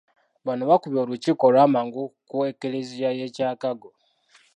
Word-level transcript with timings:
Bano 0.45 0.63
bakubye 0.69 0.99
olukiiko 1.01 1.43
olw’amangu 1.49 2.03
ku 2.29 2.35
Eklezia 2.49 3.09
y'e 3.17 3.27
Kyakago. 3.35 3.89